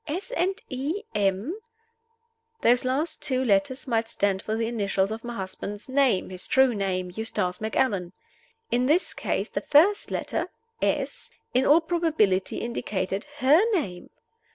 [0.07, 0.31] "S.
[0.31, 1.03] and E.
[1.13, 1.53] M.?"
[2.61, 6.73] Those last two letters might stand for the initials of my husband's name his true
[6.73, 8.11] name Eustace Macallan.
[8.71, 10.49] In this case the first letter
[10.81, 14.09] ("S.") in all probability indicated her name.